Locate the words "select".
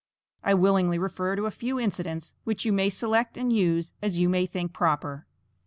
2.89-3.37